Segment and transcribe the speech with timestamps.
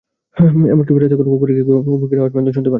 [0.73, 2.69] এমনকি ফেরেশতাগণ কুকুরের ঘেউ ঘেউ ও মুরগীর আওয়াজ পর্যন্ত শুনতে পান।